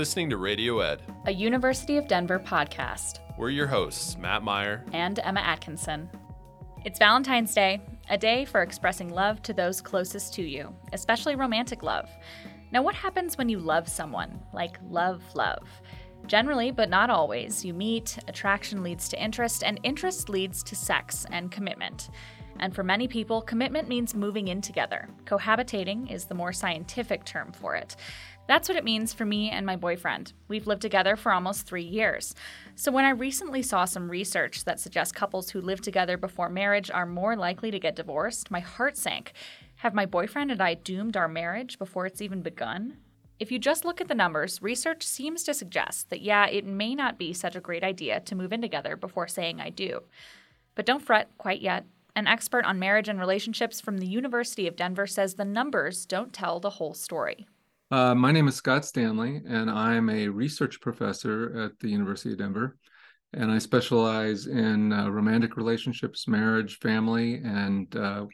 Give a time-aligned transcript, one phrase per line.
[0.00, 3.18] listening to Radio Ed, a University of Denver podcast.
[3.36, 6.08] We're your hosts, Matt Meyer and Emma Atkinson.
[6.86, 11.82] It's Valentine's Day, a day for expressing love to those closest to you, especially romantic
[11.82, 12.08] love.
[12.72, 14.40] Now, what happens when you love someone?
[14.54, 15.68] Like love, love.
[16.24, 21.26] Generally, but not always, you meet, attraction leads to interest, and interest leads to sex
[21.30, 22.08] and commitment.
[22.60, 25.08] And for many people, commitment means moving in together.
[25.24, 27.96] Cohabitating is the more scientific term for it.
[28.46, 30.34] That's what it means for me and my boyfriend.
[30.46, 32.34] We've lived together for almost three years.
[32.74, 36.90] So, when I recently saw some research that suggests couples who live together before marriage
[36.90, 39.32] are more likely to get divorced, my heart sank.
[39.76, 42.98] Have my boyfriend and I doomed our marriage before it's even begun?
[43.38, 46.94] If you just look at the numbers, research seems to suggest that, yeah, it may
[46.94, 50.02] not be such a great idea to move in together before saying I do.
[50.74, 51.86] But don't fret quite yet.
[52.16, 56.32] An expert on marriage and relationships from the University of Denver says the numbers don't
[56.32, 57.46] tell the whole story.
[57.90, 62.38] Uh, my name is Scott Stanley, and I'm a research professor at the University of
[62.38, 62.76] Denver.
[63.32, 68.26] And I specialize in uh, romantic relationships, marriage, family, and uh,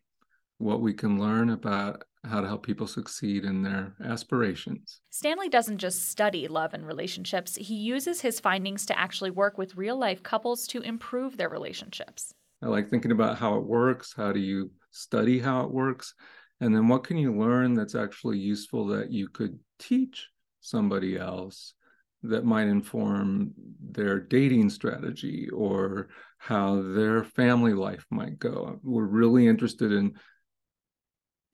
[0.58, 5.00] what we can learn about how to help people succeed in their aspirations.
[5.10, 9.76] Stanley doesn't just study love and relationships, he uses his findings to actually work with
[9.76, 12.34] real life couples to improve their relationships.
[12.62, 14.14] I like thinking about how it works.
[14.16, 16.14] How do you study how it works?
[16.60, 20.28] and then what can you learn that's actually useful that you could teach
[20.60, 21.74] somebody else
[22.22, 29.46] that might inform their dating strategy or how their family life might go we're really
[29.46, 30.14] interested in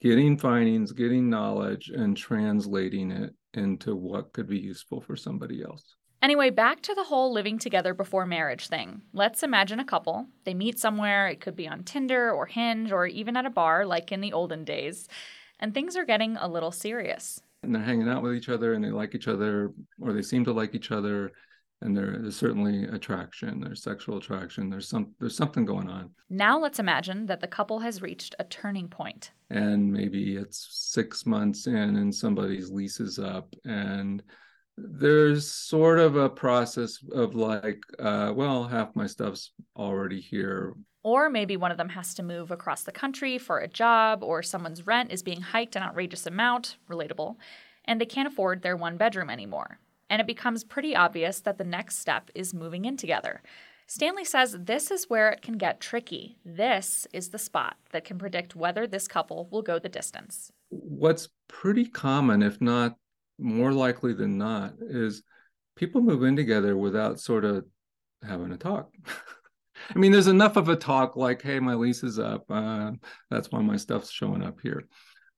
[0.01, 5.95] getting findings getting knowledge and translating it into what could be useful for somebody else
[6.23, 9.01] Anyway, back to the whole living together before marriage thing.
[9.11, 10.27] Let's imagine a couple.
[10.45, 13.85] They meet somewhere, it could be on Tinder or Hinge or even at a bar
[13.85, 15.09] like in the olden days,
[15.59, 17.41] and things are getting a little serious.
[17.61, 20.45] And they're hanging out with each other and they like each other or they seem
[20.45, 21.33] to like each other
[21.81, 26.57] and there, there's certainly attraction there's sexual attraction there's some there's something going on now
[26.57, 29.31] let's imagine that the couple has reached a turning point.
[29.49, 34.23] point and maybe it's six months in and somebody's lease is up and
[34.77, 40.73] there's sort of a process of like uh, well half my stuff's already here
[41.03, 44.41] or maybe one of them has to move across the country for a job or
[44.41, 47.35] someone's rent is being hiked an outrageous amount relatable
[47.85, 49.79] and they can't afford their one bedroom anymore
[50.09, 53.41] and it becomes pretty obvious that the next step is moving in together
[53.85, 56.37] Stanley says this is where it can get tricky.
[56.45, 60.51] This is the spot that can predict whether this couple will go the distance.
[60.69, 62.97] What's pretty common, if not
[63.39, 65.23] more likely than not is
[65.75, 67.65] people move in together without sort of
[68.21, 68.89] having a talk.
[69.93, 72.45] I mean, there's enough of a talk like, hey, my lease is up.
[72.49, 72.91] Uh,
[73.29, 74.87] that's why my stuff's showing up here.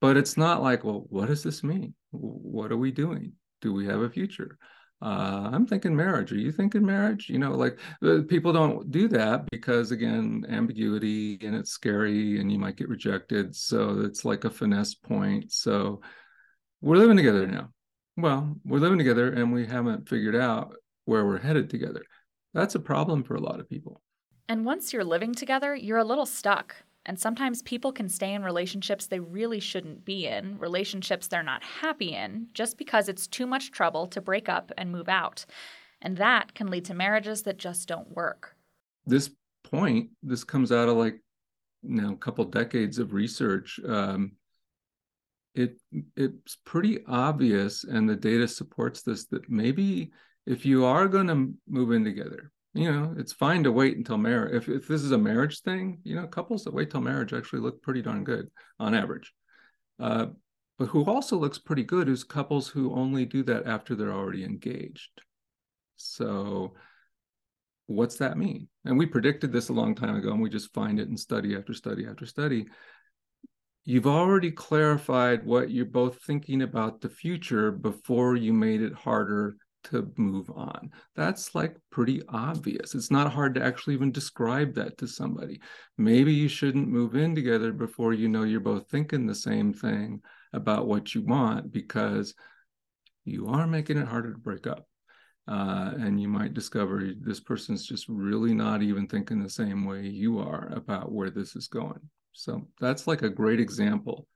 [0.00, 1.94] But it's not like, well, what does this mean?
[2.10, 3.32] What are we doing?
[3.60, 4.58] Do we have a future?
[5.02, 6.32] Uh, I'm thinking marriage.
[6.32, 7.28] Are you thinking marriage?
[7.28, 7.78] You know, like
[8.28, 13.54] people don't do that because, again, ambiguity and it's scary and you might get rejected.
[13.54, 15.52] So it's like a finesse point.
[15.52, 16.00] So
[16.80, 17.70] we're living together now.
[18.16, 22.02] Well, we're living together and we haven't figured out where we're headed together.
[22.54, 24.00] That's a problem for a lot of people.
[24.48, 26.76] And once you're living together, you're a little stuck.
[27.04, 31.62] And sometimes people can stay in relationships they really shouldn't be in, relationships they're not
[31.62, 35.46] happy in, just because it's too much trouble to break up and move out.
[36.02, 38.56] And that can lead to marriages that just don't work.
[39.06, 39.30] This
[39.62, 41.20] point, this comes out of like
[41.82, 43.78] you know a couple decades of research.
[43.86, 44.32] Um,
[45.56, 45.80] it
[46.16, 50.10] it's pretty obvious and the data supports this that maybe
[50.46, 54.18] if you are going to move in together you know it's fine to wait until
[54.18, 57.32] marriage if, if this is a marriage thing you know couples that wait till marriage
[57.32, 59.32] actually look pretty darn good on average.
[59.98, 60.26] Uh,
[60.78, 64.44] but who also looks pretty good is couples who only do that after they're already
[64.44, 65.22] engaged.
[65.96, 66.74] So
[67.86, 68.68] what's that mean?
[68.84, 71.56] And we predicted this a long time ago and we just find it in study
[71.56, 72.66] after study after study
[73.86, 79.56] you've already clarified what you're both thinking about the future before you made it harder
[79.84, 80.90] to move on.
[81.14, 82.96] That's like pretty obvious.
[82.96, 85.60] It's not hard to actually even describe that to somebody.
[85.96, 90.20] Maybe you shouldn't move in together before you know you're both thinking the same thing
[90.52, 92.34] about what you want because
[93.24, 94.88] you are making it harder to break up.
[95.46, 100.02] Uh, and you might discover this person's just really not even thinking the same way
[100.02, 102.00] you are about where this is going.
[102.36, 104.26] So that's like a great example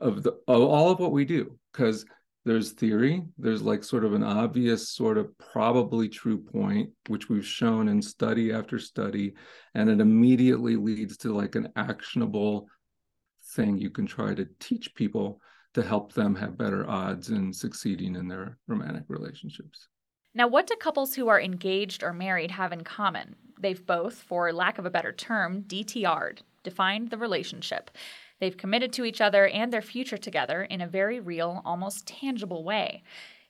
[0.00, 2.04] of the of all of what we do because
[2.44, 7.46] there's theory there's like sort of an obvious sort of probably true point which we've
[7.46, 9.32] shown in study after study
[9.74, 12.68] and it immediately leads to like an actionable
[13.54, 15.40] thing you can try to teach people
[15.74, 19.88] to help them have better odds in succeeding in their romantic relationships.
[20.34, 23.36] Now, what do couples who are engaged or married have in common?
[23.58, 27.90] They've both, for lack of a better term, DTR'd, defined the relationship.
[28.40, 32.64] They've committed to each other and their future together in a very real, almost tangible
[32.64, 33.02] way.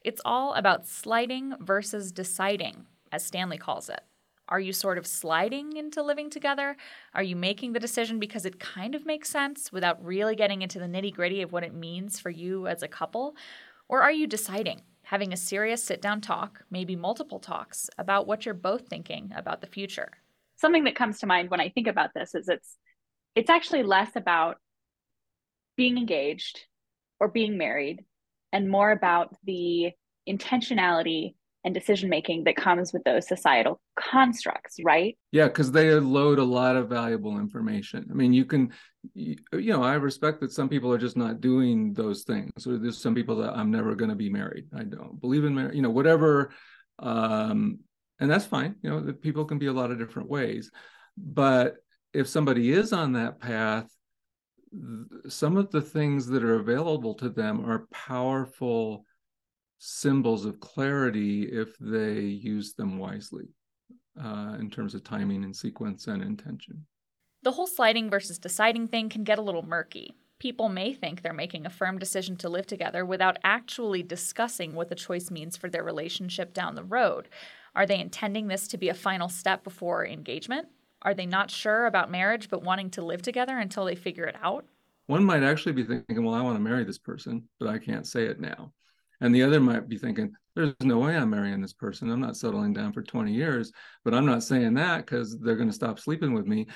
[0.03, 4.03] It's all about sliding versus deciding, as Stanley calls it.
[4.49, 6.77] Are you sort of sliding into living together?
[7.15, 10.79] Are you making the decision because it kind of makes sense without really getting into
[10.79, 13.35] the nitty gritty of what it means for you as a couple?
[13.89, 18.45] Or are you deciding, having a serious sit down talk, maybe multiple talks, about what
[18.45, 20.11] you're both thinking about the future?
[20.55, 22.77] Something that comes to mind when I think about this is it's
[23.37, 24.56] it's actually less about
[25.77, 26.65] being engaged
[27.21, 28.05] or being married
[28.53, 29.93] and more about the
[30.29, 35.19] intentionality and decision making that comes with those societal constructs right?
[35.33, 38.06] Yeah because they load a lot of valuable information.
[38.11, 38.73] I mean you can
[39.15, 42.99] you, know i respect that some people are just not doing those things or there's
[42.99, 44.65] some people that i'm never going to be married.
[44.75, 46.50] I don't believe in marriage you know whatever
[46.99, 47.79] um
[48.19, 50.71] and that's fine you know people can be a lot of different ways
[51.17, 51.77] but
[52.17, 53.87] if somebody is on that path
[55.29, 59.05] some of the things that are available to them are powerful
[59.79, 63.47] symbols of clarity if they use them wisely
[64.23, 66.87] uh, in terms of timing and sequence and intention.
[67.43, 70.15] The whole sliding versus deciding thing can get a little murky.
[70.39, 74.89] People may think they're making a firm decision to live together without actually discussing what
[74.89, 77.29] the choice means for their relationship down the road.
[77.75, 80.69] Are they intending this to be a final step before engagement?
[81.02, 84.37] Are they not sure about marriage but wanting to live together until they figure it
[84.43, 84.64] out?
[85.06, 88.06] One might actually be thinking, well, I want to marry this person, but I can't
[88.06, 88.72] say it now.
[89.20, 92.10] And the other might be thinking, there's no way I'm marrying this person.
[92.10, 93.72] I'm not settling down for 20 years,
[94.04, 96.66] but I'm not saying that because they're going to stop sleeping with me.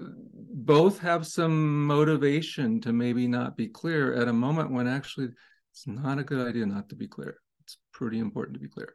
[0.00, 5.28] Both have some motivation to maybe not be clear at a moment when actually
[5.70, 7.38] it's not a good idea not to be clear.
[7.62, 8.94] It's pretty important to be clear.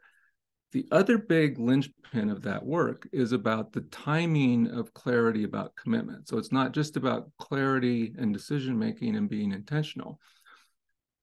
[0.71, 6.27] The other big linchpin of that work is about the timing of clarity about commitment.
[6.27, 10.19] So it's not just about clarity and decision making and being intentional.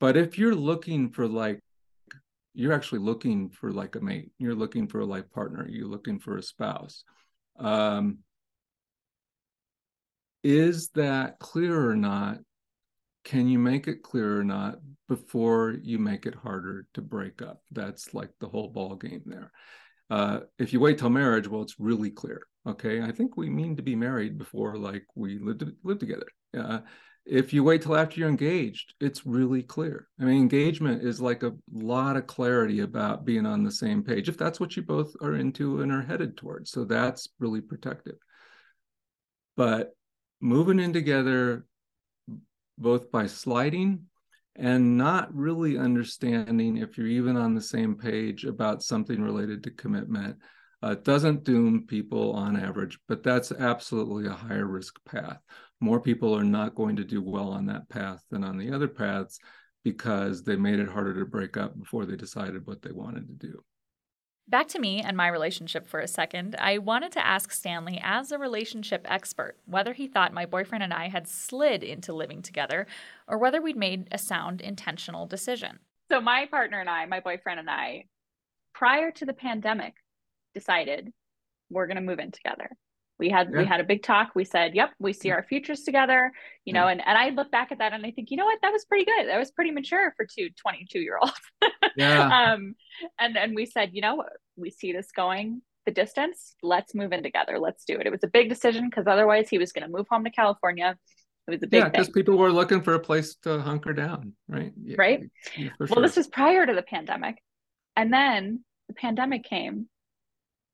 [0.00, 1.60] But if you're looking for like,
[2.54, 6.18] you're actually looking for like a mate, you're looking for a life partner, you're looking
[6.18, 7.04] for a spouse.
[7.58, 8.18] Um,
[10.42, 12.38] is that clear or not?
[13.26, 14.78] Can you make it clear or not
[15.08, 17.62] before you make it harder to break up.
[17.70, 19.52] That's like the whole ball game there.
[20.10, 22.42] Uh, if you wait till marriage, well, it's really clear.
[22.66, 26.26] Okay, I think we mean to be married before like we live to, live together.
[26.56, 26.80] Uh,
[27.24, 30.08] if you wait till after you're engaged, it's really clear.
[30.20, 34.28] I mean, engagement is like a lot of clarity about being on the same page,
[34.28, 36.70] if that's what you both are into and are headed towards.
[36.70, 38.16] So that's really protective.
[39.56, 39.90] But
[40.40, 41.66] moving in together,
[42.78, 44.02] both by sliding
[44.54, 49.70] and not really understanding if you're even on the same page about something related to
[49.70, 50.36] commitment.
[50.82, 55.38] Uh, doesn't doom people on average, but that's absolutely a higher risk path.
[55.80, 58.88] More people are not going to do well on that path than on the other
[58.88, 59.38] paths
[59.84, 63.46] because they made it harder to break up before they decided what they wanted to
[63.46, 63.62] do.
[64.48, 66.54] Back to me and my relationship for a second.
[66.60, 70.94] I wanted to ask Stanley, as a relationship expert, whether he thought my boyfriend and
[70.94, 72.86] I had slid into living together
[73.26, 75.80] or whether we'd made a sound, intentional decision.
[76.08, 78.04] So, my partner and I, my boyfriend and I,
[78.72, 79.94] prior to the pandemic,
[80.54, 81.12] decided
[81.68, 82.70] we're going to move in together
[83.18, 83.58] we had yeah.
[83.58, 84.30] we had a big talk.
[84.34, 86.32] We said yep we see our futures together
[86.64, 86.92] you know yeah.
[86.92, 88.58] and, and i look back at that and i think you know what?
[88.62, 89.28] That was pretty good.
[89.28, 91.34] That was pretty mature for two 22 year olds
[91.96, 92.52] yeah.
[92.52, 92.74] um
[93.18, 94.24] and and we said you know
[94.56, 96.56] we see this going the distance.
[96.62, 97.58] Let's move in together.
[97.58, 98.06] Let's do it.
[98.06, 100.98] It was a big decision because otherwise he was going to move home to california.
[101.46, 104.32] It was a big yeah because people were looking for a place to hunker down
[104.48, 104.72] right?
[104.82, 105.20] Yeah, right?
[105.78, 106.02] well sure.
[106.02, 107.36] this was prior to the pandemic.
[107.94, 109.88] And then the pandemic came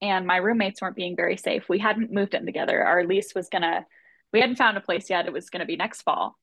[0.02, 1.68] and my roommates weren't being very safe.
[1.68, 2.84] We hadn't moved in together.
[2.84, 3.86] Our lease was gonna,
[4.32, 5.26] we hadn't found a place yet.
[5.26, 6.36] It was gonna be next fall.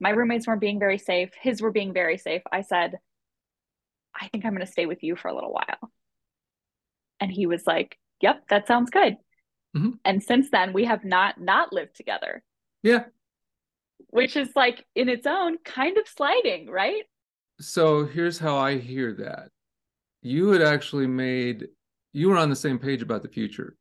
[0.00, 1.30] My roommates weren't being very safe.
[1.40, 2.42] His were being very safe.
[2.50, 2.98] I said,
[4.14, 5.92] I think I'm gonna stay with you for a little while.
[7.20, 9.16] And he was like, Yep, that sounds good.
[9.76, 9.90] Mm-hmm.
[10.04, 12.42] And since then, we have not not lived together.
[12.82, 13.04] Yeah.
[14.08, 17.04] Which is like in its own kind of sliding, right?
[17.60, 19.50] So here's how I hear that.
[20.22, 21.68] You had actually made
[22.14, 23.76] you were on the same page about the future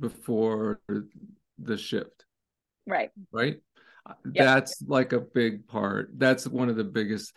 [0.00, 0.80] before
[1.58, 2.24] the shift.
[2.86, 3.10] Right.
[3.30, 3.58] Right?
[4.24, 4.34] Yep.
[4.34, 6.10] that's like a big part.
[6.16, 7.36] That's one of the biggest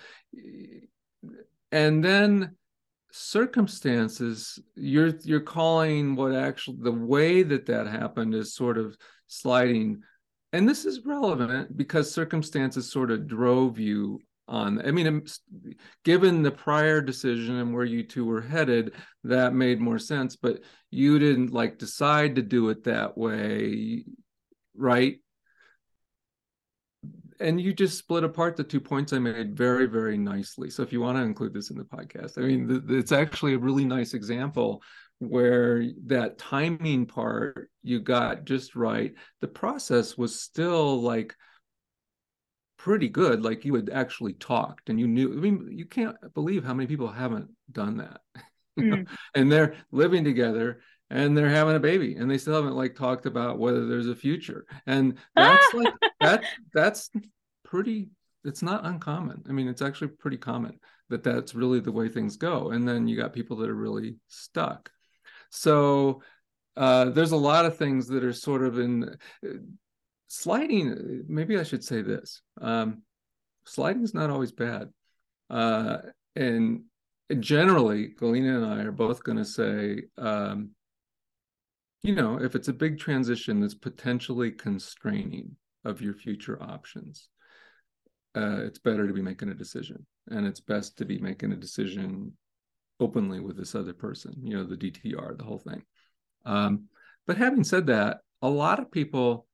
[1.72, 2.56] and then
[3.12, 8.98] circumstances you're you're calling what actually the way that that happened is sort of
[9.28, 10.02] sliding.
[10.54, 14.20] And this is relevant because circumstances sort of drove you
[14.52, 15.24] on i mean
[16.04, 18.94] given the prior decision and where you two were headed
[19.24, 20.60] that made more sense but
[20.92, 24.06] you didn't like decide to do it that way
[24.76, 25.18] right
[27.40, 30.70] and you just split apart the two points I made very, very nicely.
[30.70, 33.60] So if you want to include this in the podcast, I mean, it's actually a
[33.60, 34.84] really nice example
[35.20, 39.14] where that timing part you got just right.
[39.42, 41.36] The process was still like
[42.84, 43.44] pretty good.
[43.44, 45.32] Like you had actually talked and you knew.
[45.32, 48.22] I mean, you can't believe how many people haven't done that.
[48.80, 49.06] Mm.
[49.36, 53.26] and they're living together and they're having a baby and they still haven't like talked
[53.26, 57.10] about whether there's a future and that's like that that's
[57.66, 58.08] pretty
[58.46, 62.38] it's not uncommon i mean it's actually pretty common that that's really the way things
[62.38, 64.90] go and then you got people that are really stuck
[65.50, 66.22] so
[66.78, 69.18] uh, there's a lot of things that are sort of in
[70.32, 73.02] sliding maybe i should say this um,
[73.66, 74.90] sliding is not always bad
[75.50, 75.98] uh,
[76.36, 76.84] and
[77.40, 80.72] generally Galena and i are both going to say um,
[82.04, 87.30] you know, if it's a big transition that's potentially constraining of your future options,
[88.36, 90.06] uh, it's better to be making a decision.
[90.28, 92.34] And it's best to be making a decision
[93.00, 95.84] openly with this other person, you know, the DTR, the whole thing.
[96.46, 96.86] Um,
[97.28, 99.46] but having said that, a lot of people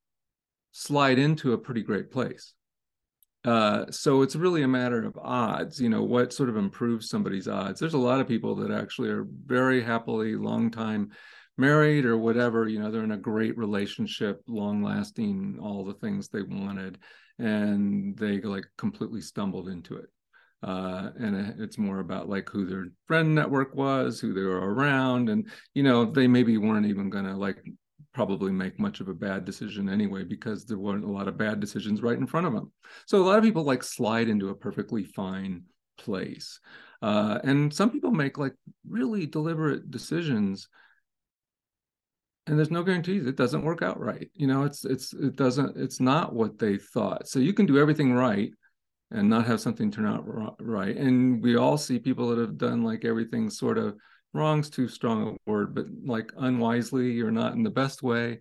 [0.78, 2.54] slide into a pretty great place.
[3.44, 7.48] Uh, so it's really a matter of odds, you know, what sort of improves somebody's
[7.48, 7.80] odds.
[7.80, 11.12] There's a lot of people that actually are very happily long time
[11.58, 16.30] married or whatever you know they're in a great relationship long lasting all the things
[16.30, 17.00] they wanted
[17.40, 20.06] and they like completely stumbled into it
[20.64, 25.30] uh, and it's more about like who their friend network was who they were around
[25.30, 27.64] and you know they maybe weren't even gonna like
[28.18, 31.60] probably make much of a bad decision anyway because there weren't a lot of bad
[31.60, 32.72] decisions right in front of them
[33.06, 35.64] so a lot of people like slide into a perfectly fine
[35.98, 36.60] place.
[37.02, 38.54] Uh, and some people make like
[38.88, 40.68] really deliberate decisions
[42.48, 43.28] and there's no guarantees.
[43.28, 44.30] It doesn't work out right.
[44.34, 47.28] You know it's it's it doesn't it's not what they thought.
[47.28, 48.52] So you can do everything right
[49.12, 50.24] and not have something turn out
[50.60, 50.96] right.
[50.96, 53.96] And we all see people that have done like everything sort of
[54.38, 58.40] wrong's too strong a word but like unwisely or not in the best way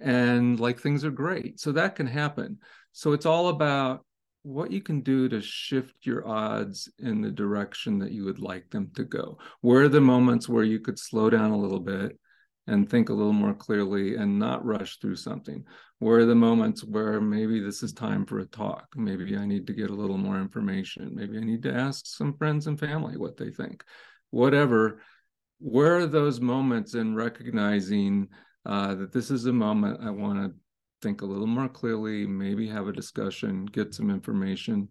[0.00, 2.58] and like things are great so that can happen
[2.92, 4.04] so it's all about
[4.42, 8.68] what you can do to shift your odds in the direction that you would like
[8.70, 12.18] them to go where are the moments where you could slow down a little bit
[12.66, 15.64] and think a little more clearly and not rush through something?
[15.98, 18.88] Where are the moments where maybe this is time for a talk?
[18.96, 21.14] Maybe I need to get a little more information.
[21.14, 23.84] Maybe I need to ask some friends and family what they think.
[24.30, 25.00] Whatever.
[25.58, 28.28] Where are those moments in recognizing
[28.64, 30.54] uh, that this is a moment I want to
[31.02, 34.88] think a little more clearly, maybe have a discussion, get some information,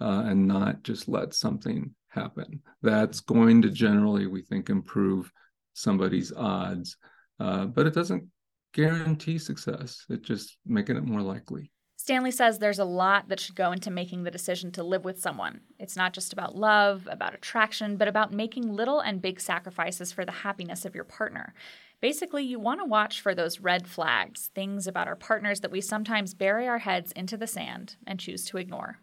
[0.00, 2.60] uh, and not just let something happen?
[2.82, 5.30] That's going to generally, we think, improve
[5.74, 6.96] somebody's odds
[7.40, 8.24] uh, but it doesn't
[8.72, 10.04] guarantee success.
[10.08, 11.70] It's just making it more likely.
[12.08, 15.20] Stanley says there's a lot that should go into making the decision to live with
[15.20, 15.60] someone.
[15.78, 20.24] It's not just about love, about attraction, but about making little and big sacrifices for
[20.24, 21.52] the happiness of your partner.
[22.00, 25.82] Basically, you want to watch for those red flags, things about our partners that we
[25.82, 29.00] sometimes bury our heads into the sand and choose to ignore.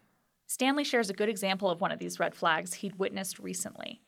[0.48, 4.00] Stanley shares a good example of one of these red flags he'd witnessed recently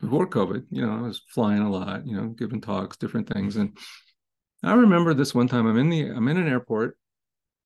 [0.00, 3.54] before COVID, you know, I was flying a lot, you know, giving talks, different things.
[3.54, 3.78] And
[4.64, 6.96] I remember this one time I'm in the I'm in an airport.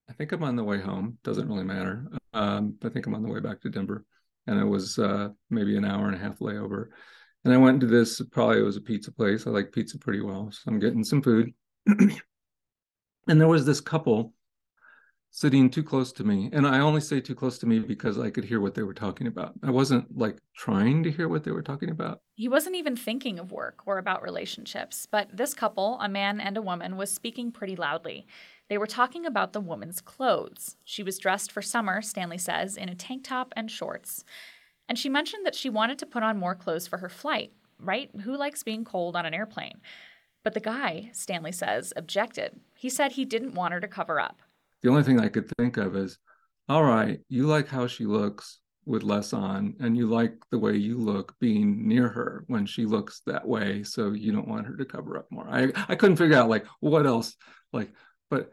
[0.08, 1.18] I think I'm on the way home.
[1.24, 2.06] Doesn't really matter.
[2.32, 4.04] Um, I think I'm on the way back to Denver.
[4.46, 6.86] And it was uh, maybe an hour and a half layover.
[7.44, 9.46] And I went to this, probably it was a pizza place.
[9.46, 10.50] I like pizza pretty well.
[10.52, 11.52] So I'm getting some food.
[11.86, 12.20] and
[13.26, 14.32] there was this couple
[15.36, 16.48] sitting too close to me.
[16.54, 18.94] And I only say too close to me because I could hear what they were
[18.94, 19.52] talking about.
[19.62, 22.20] I wasn't like trying to hear what they were talking about.
[22.36, 26.56] He wasn't even thinking of work or about relationships, but this couple, a man and
[26.56, 28.26] a woman, was speaking pretty loudly.
[28.68, 30.76] They were talking about the woman's clothes.
[30.84, 34.24] She was dressed for summer, Stanley says, in a tank top and shorts.
[34.88, 38.10] And she mentioned that she wanted to put on more clothes for her flight, right?
[38.22, 39.80] Who likes being cold on an airplane?
[40.42, 42.60] But the guy, Stanley says, objected.
[42.76, 44.42] He said he didn't want her to cover up
[44.86, 46.18] the only thing I could think of is,
[46.68, 50.76] all right, you like how she looks with less on, and you like the way
[50.76, 54.76] you look being near her when she looks that way, so you don't want her
[54.76, 55.46] to cover up more.
[55.48, 57.34] I I couldn't figure out like what else,
[57.72, 57.90] like,
[58.30, 58.50] but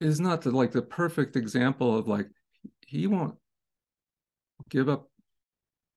[0.00, 2.28] is not the like the perfect example of like
[2.86, 3.36] he won't
[4.68, 5.08] give up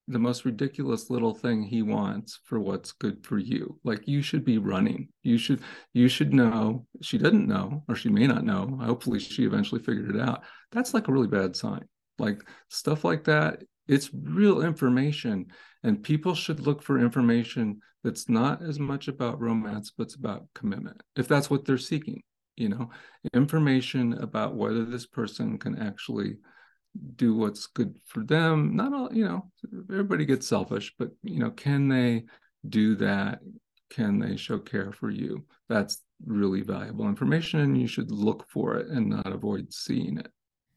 [0.08, 3.80] the most ridiculous little thing he wants for what's good for you.
[3.84, 5.10] Like you should be running.
[5.24, 5.62] You should
[5.94, 8.78] you should know she didn't know or she may not know.
[8.82, 10.44] Hopefully she eventually figured it out.
[10.72, 11.86] That's like a really bad sign.
[12.20, 15.48] Like stuff like that it's real information
[15.84, 20.48] and people should look for information that's not as much about romance but it's about
[20.54, 22.22] commitment if that's what they're seeking
[22.58, 22.90] you know
[23.34, 26.38] information about whether this person can actually
[27.16, 28.76] do what's good for them.
[28.76, 29.52] Not all you know
[29.90, 32.26] everybody gets selfish but you know can they
[32.68, 33.40] do that?
[33.90, 35.46] Can they show care for you?
[35.70, 40.32] That's really valuable information and you should look for it and not avoid seeing it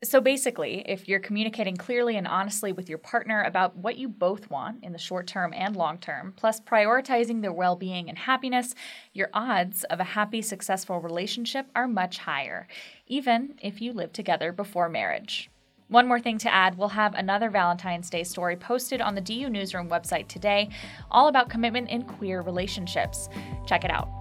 [0.04, 4.48] so basically, if you're communicating clearly and honestly with your partner about what you both
[4.48, 8.76] want in the short term and long term, plus prioritizing their well being and happiness,
[9.12, 12.68] your odds of a happy, successful relationship are much higher,
[13.08, 15.50] even if you live together before marriage.
[15.88, 19.48] One more thing to add we'll have another Valentine's Day story posted on the DU
[19.48, 20.68] Newsroom website today,
[21.10, 23.28] all about commitment in queer relationships.
[23.66, 24.17] Check it out.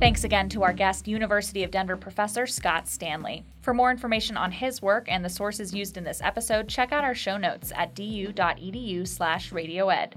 [0.00, 3.42] Thanks again to our guest, University of Denver professor Scott Stanley.
[3.62, 7.02] For more information on his work and the sources used in this episode, check out
[7.02, 10.14] our show notes at du.edu/radioed.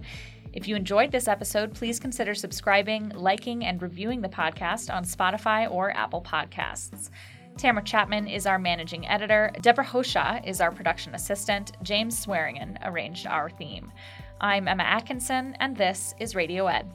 [0.54, 5.68] If you enjoyed this episode, please consider subscribing, liking, and reviewing the podcast on Spotify
[5.70, 7.10] or Apple Podcasts.
[7.58, 9.52] Tamara Chapman is our managing editor.
[9.62, 11.72] Deborah Hosha is our production assistant.
[11.82, 13.92] James Swearingen arranged our theme.
[14.40, 16.88] I'm Emma Atkinson, and this is Radio Ed.